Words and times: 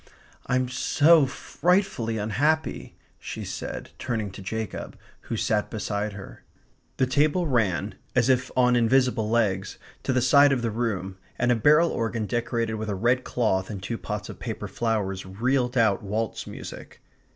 "I'm 0.47 0.67
so 0.67 1.27
frightfully 1.27 2.17
unhappy!" 2.17 2.95
she 3.19 3.43
said, 3.45 3.91
turning 3.99 4.31
to 4.31 4.41
Jacob, 4.41 4.97
who 5.29 5.37
sat 5.37 5.69
beside 5.69 6.13
her. 6.13 6.41
The 6.97 7.05
table 7.05 7.45
ran, 7.45 7.93
as 8.15 8.27
if 8.27 8.49
on 8.57 8.75
invisible 8.75 9.29
legs, 9.29 9.77
to 10.01 10.11
the 10.11 10.19
side 10.19 10.51
of 10.51 10.63
the 10.63 10.71
room, 10.71 11.19
and 11.37 11.51
a 11.51 11.55
barrel 11.55 11.91
organ 11.91 12.25
decorated 12.25 12.73
with 12.77 12.89
a 12.89 12.95
red 12.95 13.23
cloth 13.23 13.69
and 13.69 13.79
two 13.83 13.99
pots 13.99 14.27
of 14.27 14.39
paper 14.39 14.67
flowers 14.67 15.23
reeled 15.23 15.77
out 15.77 16.01
waltz 16.01 16.47
music. 16.47 16.99